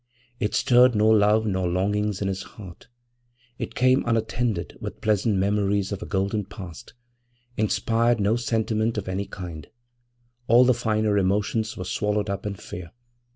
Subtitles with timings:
[0.39, 2.87] It stirred no love nor longings in his heart;
[3.59, 6.95] it came unattended with pleasant memories of a golden past
[7.55, 9.67] inspired no sentiment of any kind;
[10.47, 12.93] all the finer emotions were swallowed up in fear.